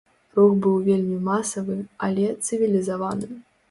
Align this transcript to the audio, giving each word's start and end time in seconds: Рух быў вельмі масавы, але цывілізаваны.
Рух 0.37 0.53
быў 0.65 0.79
вельмі 0.87 1.19
масавы, 1.29 1.79
але 2.11 2.25
цывілізаваны. 2.45 3.35